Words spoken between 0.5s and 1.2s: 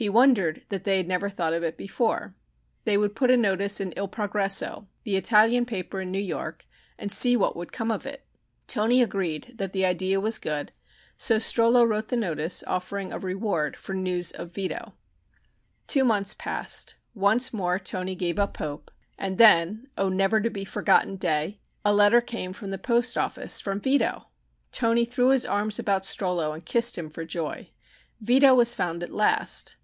that they had